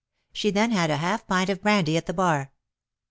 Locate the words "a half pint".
0.89-1.51